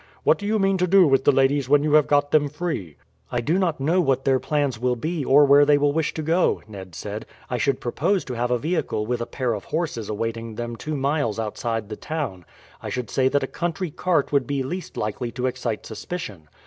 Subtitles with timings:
[0.23, 2.95] What do you mean to do with the ladies when you have got them free?"
[3.31, 6.23] "I do not know what their plans will be, or where they will wish to
[6.23, 7.27] go," Ned said.
[7.51, 10.97] "I should propose to have a vehicle with a pair of horses awaiting them two
[10.97, 12.45] miles outside the town.
[12.81, 16.49] I should say that a country cart would be least likely to excite suspicion.